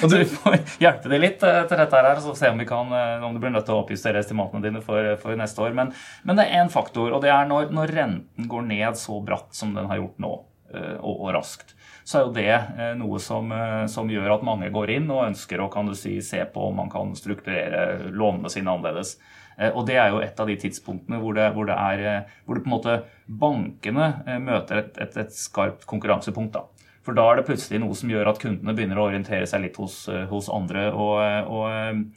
[0.05, 2.95] Og du får hjelpe deg litt eh, til dette her, så se om, vi kan,
[3.25, 5.75] om du blir nødt til å oppjustere estimatene dine for, for neste år.
[5.81, 5.91] Men,
[6.29, 9.57] men, det er én faktor, og det er når, når renten går ned så bratt
[9.59, 10.33] som den har gjort nå,
[10.71, 14.71] og, og raskt så er jo det eh, noe som, eh, som, gjør at mange
[14.73, 18.53] går inn og ønsker å kan du si, se på om man kan strukturere lånene
[18.53, 19.17] sine annerledes.
[19.59, 22.59] Eh, og Det er jo et av de tidspunktene hvor det, hvor det, er, hvor
[22.59, 26.57] det på en måte bankene møter et, et, et skarpt konkurransepunkt.
[26.57, 26.67] da.
[27.07, 29.79] For da er det plutselig noe som gjør at kundene begynner å orientere seg litt
[29.81, 30.91] hos, hos andre.
[30.93, 31.17] og,
[31.49, 32.11] og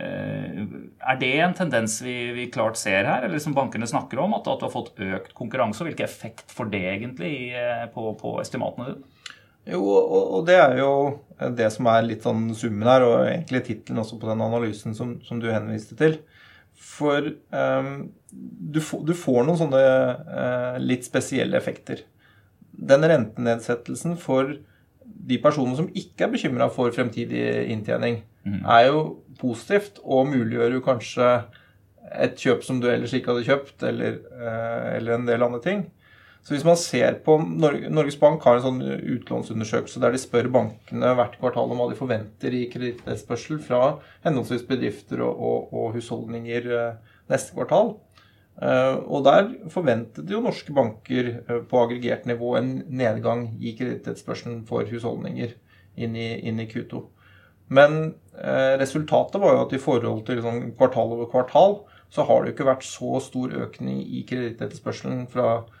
[0.00, 4.32] er det en tendens vi, vi, klart ser her, eller som bankene snakker om?
[4.38, 5.82] At, at du har fått økt konkurranse?
[5.82, 7.34] og Hvilken effekt får det egentlig
[7.92, 9.19] på, på estimatene dine?
[9.70, 10.92] Jo, og, det er jo
[11.56, 15.18] det som er litt sånn summen her, og egentlig tittelen også på den analysen som,
[15.26, 16.18] som du henviste til.
[16.80, 22.02] For um, du, du, får noen sånne uh, litt spesielle effekter.
[22.70, 24.56] Den rentenedsettelsen for
[25.04, 28.62] de personene som ikke er bekymra for fremtidig inntjening, mm.
[28.64, 29.02] er jo
[29.40, 31.30] positivt og muliggjør jo kanskje
[32.10, 34.16] et kjøp som du ellers ikke hadde kjøpt, eller,
[34.96, 35.84] eller en del andre ting.
[36.42, 38.80] Så hvis man ser på Norges Bank har en sånn
[39.16, 43.80] utlånsundersøkelse der de spør bankene hvert kvartal om hva de forventer i kredittetterspørsel fra
[44.24, 46.70] henholdsvis bedrifter og, og, og, husholdninger
[47.30, 47.92] neste kvartal.
[48.60, 51.30] Og der forventet jo norske banker
[51.68, 55.54] på aggregert nivå en nedgang i kredittetterspørselen for husholdninger
[56.00, 57.04] inn i, inn i Q2.
[57.70, 61.76] Men eh, resultatet var jo at i forhold til sånn kvartal over kvartal,
[62.10, 65.76] så har det jo ikke vært så stor økning i kredittetterspørselen fra eh,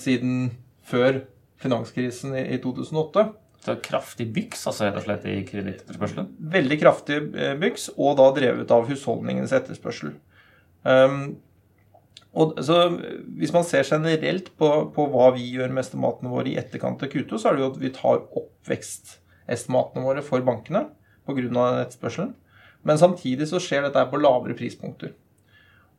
[0.00, 0.50] siden
[0.84, 1.22] før
[1.62, 3.26] finanskrisen i, i 2008.
[3.64, 6.28] Så kraftig byks altså rett og slett i kredittetterspørselen?
[6.52, 10.12] Veldig kraftig eh, byks, og da drevet av husholdningens etterspørsel.
[10.84, 11.38] Um,
[12.34, 12.76] og så
[13.38, 17.12] Hvis man ser generelt på, på hva vi gjør med estimatene våre i etterkant av
[17.12, 20.88] Q2, så er det jo at vi tar opp vekstestimatene våre for bankene
[21.24, 21.68] pga.
[21.86, 22.34] etterspørselen.
[22.84, 25.14] Men samtidig så skjer dette på lavere prispunkter.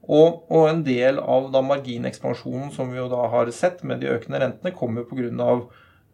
[0.06, 4.12] Og, og, en del av da marginekspansjonen som vi jo da har sett med de
[4.14, 5.56] økende rentene, kommer pga.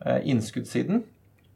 [0.02, 1.04] Eh, innskuddssiden.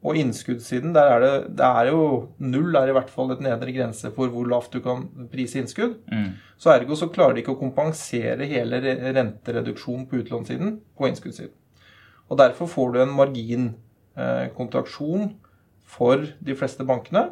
[0.06, 2.02] Og innskuddssiden, der er det, det er jo
[2.38, 5.00] null er i hvert fall et nedre grense for hvor lavt du kan
[5.32, 5.96] prise innskudd.
[6.12, 6.28] Mm.
[6.60, 8.78] Så ergo så klarer de ikke å kompensere hele
[9.16, 11.54] rentereduksjonen på utlånssiden på innskuddssiden.
[12.30, 15.34] Og derfor får du en marginkontraksjon eh,
[15.96, 17.24] for de fleste bankene.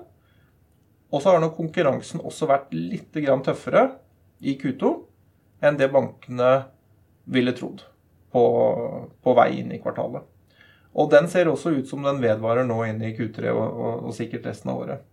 [1.15, 3.83] Og så har nok konkurransen også vært litt tøffere
[4.41, 4.93] i Q2
[5.65, 6.53] enn det bankene
[7.25, 7.85] ville trodd
[8.35, 8.45] på,
[9.23, 10.25] på, vei inn i kvartalet.
[10.95, 14.17] Og den ser også ut som den vedvarer nå inn i Q3 og, og, og
[14.17, 15.07] sikkert resten av året.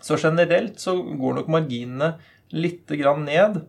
[0.00, 2.14] Så generelt så går nok marginene
[2.56, 3.60] litt ned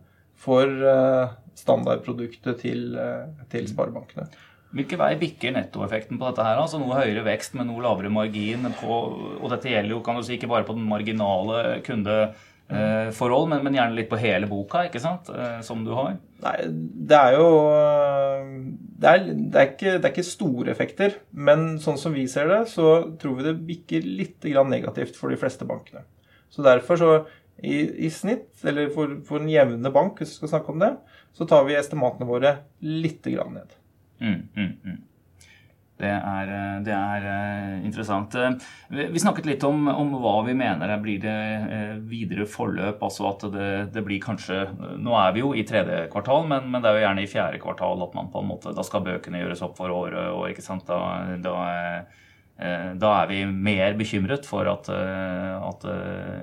[0.42, 4.26] for eh, standardproduktet til, eh, til sparebankene.
[4.72, 6.56] Hvilken vei bikker nettoeffekten på dette her?
[6.56, 8.64] Altså Noe høyere vekst med noe lavere margin.
[8.80, 9.02] På,
[9.36, 11.82] og dette gjelder jo kan du si, ikke bare på den marginale
[12.68, 15.28] kundeforhold, men, men, gjerne litt på hele boka, ikke sant?
[15.28, 16.16] Eh, som du har.
[16.42, 16.56] Nei,
[17.10, 17.48] det er jo
[19.02, 21.18] det er, det, er ikke, det er, ikke, store effekter.
[21.32, 25.38] Men sånn som vi ser det, så tror vi det bikker litt negativt for de
[25.40, 26.04] fleste bankene.
[26.52, 27.12] Så derfor så
[27.62, 30.92] i, i snitt, eller for, for en jevne bank, hvis vi skal snakke om det,
[31.36, 33.78] så tar vi estimatene våre litt ned.
[34.22, 35.00] Mm, mm, mm.
[36.02, 38.34] Det er, eh, det er, eh, interessant.
[38.34, 38.56] Eh,
[38.90, 43.02] vi snakket litt om, om, hva vi mener blir det videre forløp.
[43.06, 44.64] Altså at det, det, blir kanskje
[44.98, 47.62] Nå er vi jo i tredje kvartal, men, men, det er jo gjerne i fjerde
[47.62, 50.64] kvartal at man på en måte Da skal bøkene gjøres opp for året, og ikke
[50.64, 50.90] sant.
[50.90, 51.54] Da, da,
[52.98, 55.86] da er vi mer bekymret for at, at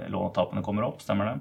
[0.10, 1.04] lånetapene kommer opp.
[1.04, 1.38] Stemmer det?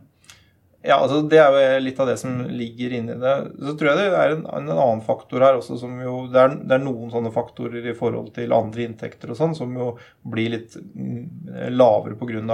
[0.86, 3.34] Ja, altså Det er jo litt av det som ligger inni det.
[3.58, 6.54] Så tror jeg det er en, en annen faktor her også som jo det er,
[6.54, 9.90] det er, noen sånne faktorer i forhold til andre inntekter og sånn som jo
[10.22, 12.44] blir litt mm, lavere pga.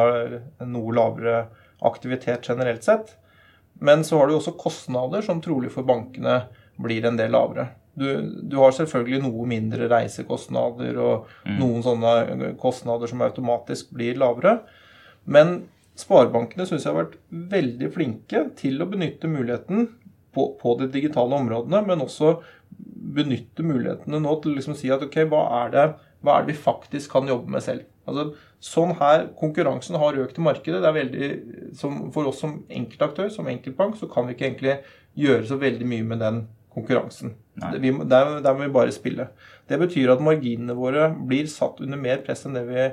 [0.65, 1.37] noe lavere
[1.85, 3.13] aktivitet generelt sett.
[3.85, 6.47] Men så har du også kostnader som trolig for bankene
[6.81, 7.69] blir en del lavere.
[7.95, 8.09] Du,
[8.43, 11.59] du har selvfølgelig noe mindre reisekostnader og mm.
[11.61, 14.63] noen sånne kostnader som automatisk blir lavere.
[15.25, 15.61] Men
[15.99, 17.19] Sparebankene syns jeg har vært
[17.55, 19.89] veldig flinke til å benytte muligheten
[20.35, 22.37] på, på de digitale områdene, men også
[23.15, 25.85] benytte mulighetene nå til å liksom si at ok, hva er, det,
[26.25, 27.87] hva er det vi faktisk kan jobbe med selv?
[28.05, 30.83] Altså, sånn her, Konkurransen har økt i markedet.
[30.83, 31.31] det er veldig,
[31.79, 34.77] som, For oss som enkeltaktør, som enkeltbank, så kan vi ikke egentlig
[35.17, 37.37] gjøre så veldig mye med den konkurransen.
[37.79, 39.29] Vi, der, der, må vi bare spille.
[39.71, 42.89] Det betyr at marginene våre blir satt under mer press enn det vi,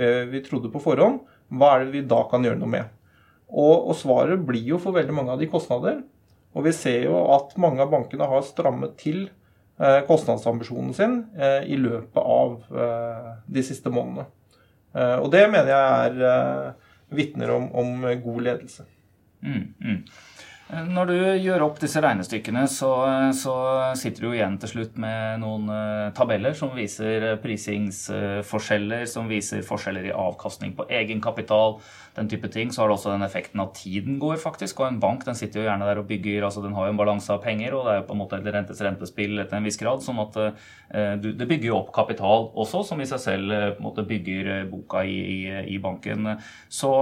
[0.00, 1.20] vi, vi trodde på forhånd.
[1.48, 2.94] Hva er det vi da kan gjøre noe med?
[3.48, 6.02] Og, og, svaret blir jo for veldig mange av de kostnader.
[6.56, 9.28] Og vi ser jo at mange av bankene har strammet til
[9.80, 14.28] eh, kostnadsambisjonen sin eh, i løpet av eh, de siste månedene.
[14.96, 18.84] Eh, og det mener jeg er eh, vitner om, om, god ledelse.
[19.44, 20.00] Mm, mm.
[20.68, 22.90] Når du gjør opp disse regnestykkene, så,
[23.32, 23.54] så,
[23.96, 30.10] sitter du igjen til slutt med noen uh, tabeller som viser prisingsforskjeller, som viser forskjeller
[30.10, 31.78] i avkastning på egenkapital,
[32.18, 32.72] den type ting.
[32.74, 34.82] Så har det også den effekten at tiden går, faktisk.
[34.82, 37.00] Og en bank den sitter jo gjerne der og bygger altså Den har jo en
[37.00, 39.66] balanse av penger, og det er jo på en måte et rentes rentespill etter en
[39.66, 40.04] viss grad.
[40.04, 40.38] sånn at
[41.22, 44.06] du, det bygger jo opp kapital også, som i seg selv uh, på en måte
[44.08, 45.40] bygger boka i, i,
[45.74, 46.34] i banken.
[46.68, 46.92] Så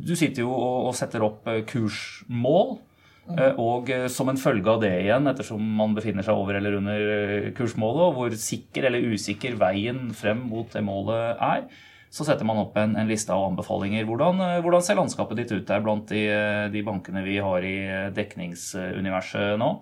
[0.00, 2.76] du sitter jo og, og setter opp kursmål.
[3.24, 6.76] Eh, og eh, som en følge av det igjen, ettersom man befinner seg over eller
[6.76, 11.64] under eh, kursmålet, og hvor sikker eller usikker veien frem mot det målet er,
[12.14, 14.06] så setter man opp en, en liste av anbefalinger.
[14.06, 16.22] Hvordan, hvordan, ser landskapet ditt ut der blant de,
[16.70, 17.76] de bankene vi har i
[18.14, 19.72] dekningsuniverset nå?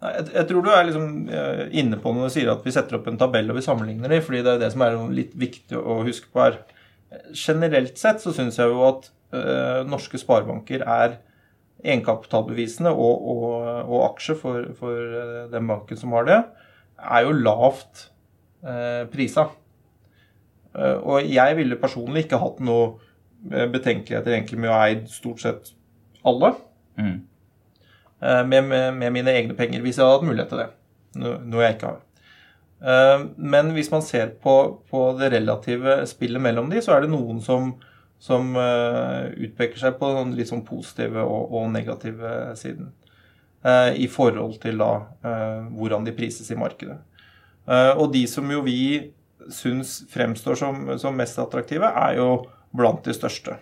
[0.00, 1.08] Jeg, tror du er liksom
[1.76, 4.22] inne på når du sier at vi setter opp en tabell og vi sammenligner dem,
[4.24, 6.56] fordi det er det som er litt viktig å huske på her.
[7.36, 9.10] Generelt sett så syns jeg jo at
[9.90, 11.18] norske sparebanker er
[11.84, 13.44] egenkapitalbevisene og, og,
[13.86, 15.16] og aksjer for, for,
[15.52, 16.38] den banken som har det,
[17.00, 18.06] er jo lavt
[18.64, 19.48] eh, prisa.
[20.74, 22.92] Og jeg ville personlig ikke hatt noe
[23.72, 25.72] betenkeligheter egentlig med å eie stort sett
[26.26, 26.52] alle.
[27.00, 27.16] Mm.
[28.20, 30.68] Med, med, med, mine egne penger, hvis jeg hadde hatt mulighet til det.
[31.18, 32.00] Noe jeg ikke har.
[32.80, 34.56] Eh, men hvis man ser på,
[34.90, 37.74] på, det relative spillet mellom de, så er det noen som,
[38.20, 42.92] som utpeker seg på den litt sånn positive og, og negative siden.
[43.60, 45.02] I forhold til da
[45.68, 46.94] hvordan de prises i markedet.
[47.68, 49.12] og de som jo vi
[49.48, 52.28] syns fremstår som, som, mest attraktive, er jo
[52.76, 53.56] blant de største.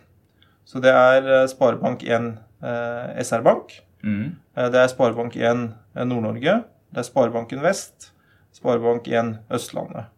[0.68, 2.34] Så det er Sparebank1
[3.24, 3.78] SR-Bank.
[4.04, 4.36] Mm.
[4.54, 5.64] det er Sparebank1
[6.04, 6.60] Nord-Norge.
[6.92, 8.10] Det er Sparebanken Vest.
[8.58, 10.10] Sparebank1 Østlandet.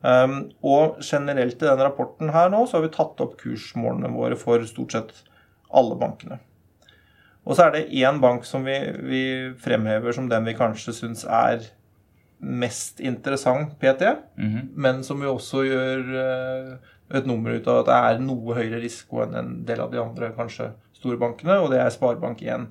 [0.00, 4.38] Um, og generelt i denne rapporten her nå så har vi tatt opp kursmålene våre
[4.40, 5.10] for stort sett
[5.76, 6.38] alle bankene.
[7.44, 9.22] Og så er det én bank som vi, vi,
[9.60, 11.66] fremhever som den vi kanskje syns er
[12.40, 14.02] mest interessant PT,
[14.36, 14.68] mm -hmm.
[14.74, 16.76] men som jo også gjør uh,
[17.18, 20.00] et nummer ut av at det er noe høyere risiko enn en del av de
[20.02, 22.66] andre kanskje store bankene, og det er Sparebank1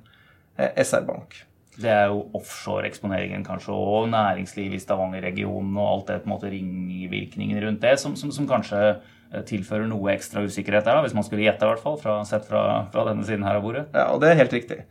[0.58, 1.44] eh, SR-Bank.
[1.80, 6.52] Det er jo offshore-eksponeringen kanskje, og næringsliv i Stavanger-regionen og alt det på en måte
[6.52, 11.16] ringvirkningen rundt det, som, som, som, kanskje eh, tilfører noe ekstra usikkerhet der, da, hvis
[11.16, 13.86] man skulle gjette, i hvert fall, fra, sett fra, fra, denne siden her av bordet.
[13.94, 14.82] Ja, og det er helt riktig.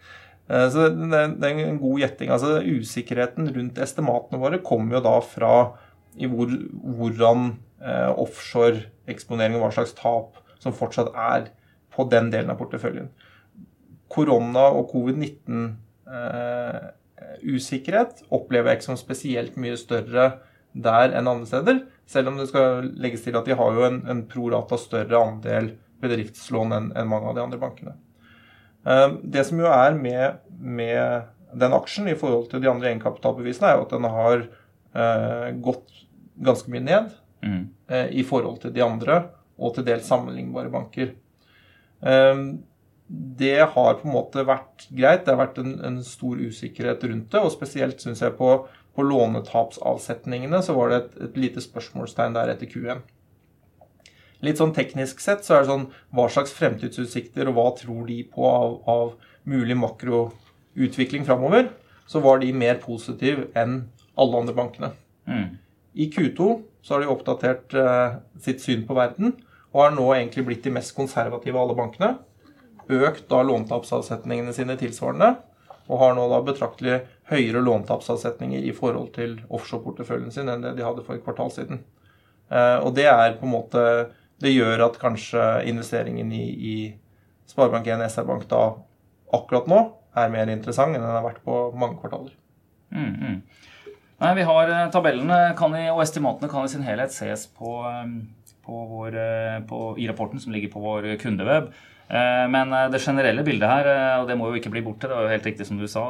[0.50, 2.34] Eh, så det, er en god gjetting.
[2.34, 5.54] Altså, usikkerheten rundt estimatene våre kommer jo da fra
[6.20, 6.54] hvor,
[6.98, 7.52] hvordan
[7.84, 11.52] eh, offshore-eksponering og hva slags tap som fortsatt er
[11.94, 13.12] på den delen av porteføljen.
[14.10, 15.66] Korona og covid-19
[16.10, 16.88] uh,
[17.46, 20.26] usikkerhet opplever jeg ikke som spesielt mye større
[20.74, 21.82] der enn andre steder.
[22.10, 25.76] Selv om det skal legges til at de har jo en, en prorata større andel
[26.02, 27.96] bedriftslån enn en mange av de andre bankene.
[28.90, 33.70] Uh, det som jo er med, med, den aksjen i forhold til de andre egenkapitalbevisene,
[33.70, 34.42] er jo at den har
[34.94, 36.04] eh, gått
[36.46, 37.08] ganske mye ned
[37.42, 37.64] mm.
[38.14, 39.16] i forhold til de andre
[39.58, 41.16] og til dels sammenlignbare banker.
[42.06, 42.44] Eh,
[43.10, 45.24] det har på en måte vært greit.
[45.26, 47.42] Det har vært en, en stor usikkerhet rundt det.
[47.42, 48.52] Og spesielt syns jeg på,
[48.94, 53.02] på, lånetapsavsetningene så var det et, et, lite spørsmålstegn der etter Q1.
[54.46, 58.22] Litt sånn teknisk sett så er det sånn hva slags fremtidsutsikter og hva tror de
[58.32, 59.12] på av, av
[59.50, 61.70] mulig makroutvikling framover,
[62.10, 63.84] så var de mer positive enn
[64.20, 64.94] alle andre bankene.
[65.30, 65.60] Mm.
[66.00, 66.48] I Q2
[66.82, 69.36] så har de oppdatert eh, sitt syn på verden
[69.74, 72.16] og har nå egentlig blitt de mest konservative av alle bankene
[72.90, 75.36] økt da låntapsavsetningene sine tilsvarende,
[75.90, 77.00] og har nå da betraktelig
[77.30, 81.84] høyere låntapsavsetninger i forhold til offshore-porteføljen sin enn det de hadde for et kvartal siden.
[82.50, 83.84] Eh, og det er på en måte
[84.40, 86.76] Det gjør at kanskje investeringen i, i
[87.50, 88.62] Sparebank1 SR-Bank da
[89.36, 89.80] akkurat nå
[90.18, 92.34] er mer interessant enn den har vært på mange kvartaler.
[92.96, 93.38] Mm, mm.
[94.20, 98.56] Nei, vi har eh, Tabellene i, og estimatene kan i sin helhet ses på, eh,
[98.66, 99.20] på vår,
[99.70, 101.72] på, i rapporten som ligger på vår kundeweb.
[102.10, 105.06] Eh, men eh, det generelle bildet her, eh, og det må jo ikke bli borte,
[105.06, 106.06] det var jo helt riktig som du sa,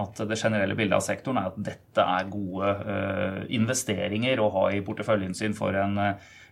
[0.00, 2.70] at det generelle bildet av sektoren er at dette er gode
[3.52, 5.98] investeringer å ha i porteføljen sin for en,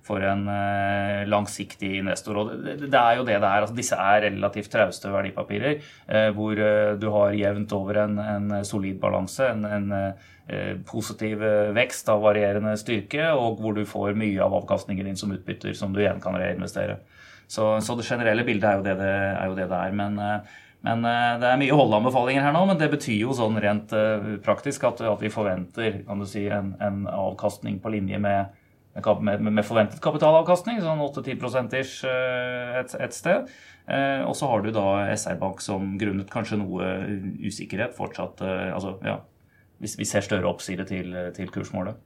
[0.04, 0.44] for en
[1.30, 2.42] langsiktig investor.
[2.42, 2.52] Og
[2.82, 3.64] det er jo det det er.
[3.64, 5.80] Altså, disse er relativt trauste verdipapirer
[6.36, 6.58] hvor
[7.00, 11.42] du har jevnt over en, en solid balanse, en, en positiv
[11.76, 15.94] vekst av varierende styrke, og hvor du får mye av avkastningen din som utbytter som
[15.94, 17.00] du igjen kan reinvestere.
[17.52, 19.42] Så, så, det generelle bildet er jo det det er.
[19.50, 19.96] Jo det det er.
[19.96, 23.58] Men, eh, men, eh, det er mye holdeanbefalinger her nå, men det betyr jo sånn
[23.60, 28.56] rent eh, praktisk at, at vi forventer si, en, en avkastning på linje med,
[28.96, 33.52] med, med forventet kapitalavkastning, sånn 8-10 ish et, et sted.
[34.28, 36.90] Og så har du da SR-Bank som grunnet kanskje noe
[37.42, 39.16] usikkerhet fortsatt altså, ja,
[39.82, 41.98] vi ser større oppside til, til kursmålet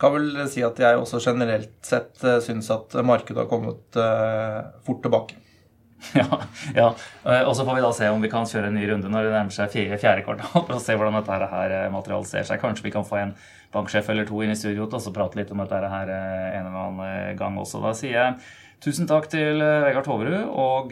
[0.00, 4.72] kan vel si at jeg også generelt sett uh, syns at markedet har kommet uh,
[4.86, 5.38] fort tilbake.
[6.18, 6.26] Ja,
[6.74, 6.86] ja.
[7.22, 9.28] Eh, og så får vi da se om vi kan kjøre en ny runde når
[9.28, 12.58] det nærmer seg fjerde, kvartal, å se hvordan dette her materialiserer seg.
[12.58, 13.36] Kanskje vi kan få en
[13.70, 16.80] banksjef eller to inn i studio og så prate litt om dette her en eller
[16.80, 17.78] annen gang også.
[17.86, 18.34] Da sier jeg
[18.82, 20.90] tusen takk til Vegard Toverud og,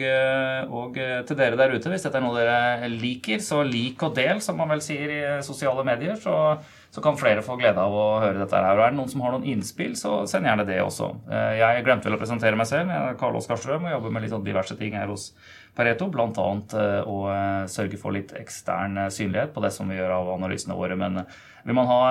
[0.71, 1.91] og, til dere der ute.
[1.91, 5.21] Hvis dette er noe dere liker, så lik og del, som man vel sier i
[5.43, 6.15] sosiale medier.
[6.15, 6.55] så
[6.91, 8.75] så kan flere få glede av å høre dette her.
[8.75, 11.07] Og er det noen som har noen innspill, så send gjerne det også.
[11.31, 12.91] Eh, jeg glemte vel å presentere meg selv.
[12.91, 15.29] Jeg er Karl Oskar Strøm og jobber med litt sånn diverse ting her hos
[15.77, 16.09] Pareto.
[16.11, 16.27] Bl.a.
[16.27, 20.75] Eh, å eh, sørge for litt ekstern synlighet på det som vi gjør av analysene
[20.75, 20.99] våre.
[20.99, 21.23] Men
[21.63, 22.01] vil man ha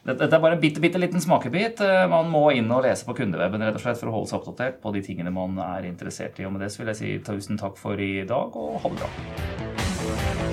[0.00, 1.82] Dette er bare en bitte, bitte liten smakebit.
[2.08, 4.80] Man må inn og lese på kundeweben rett og slett for å holde seg oppdatert
[4.80, 6.48] på de tingene man er interessert i.
[6.48, 9.02] Og med det så vil jeg si tusen takk for i dag, og ha det
[9.02, 10.49] bra.